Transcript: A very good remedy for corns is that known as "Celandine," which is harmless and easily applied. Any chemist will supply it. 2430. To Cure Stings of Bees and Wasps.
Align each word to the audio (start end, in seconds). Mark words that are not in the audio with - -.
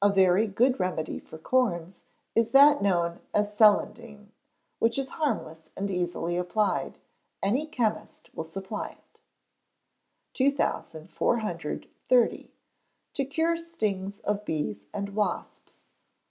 A 0.00 0.08
very 0.10 0.46
good 0.46 0.80
remedy 0.80 1.18
for 1.20 1.36
corns 1.36 2.00
is 2.34 2.52
that 2.52 2.80
known 2.80 3.20
as 3.34 3.54
"Celandine," 3.54 4.32
which 4.78 4.98
is 4.98 5.10
harmless 5.10 5.68
and 5.76 5.90
easily 5.90 6.38
applied. 6.38 6.96
Any 7.42 7.66
chemist 7.66 8.34
will 8.34 8.44
supply 8.44 8.92
it. 8.92 9.18
2430. 10.32 12.50
To 13.12 13.24
Cure 13.26 13.58
Stings 13.58 14.20
of 14.20 14.46
Bees 14.46 14.86
and 14.94 15.10
Wasps. 15.10 15.84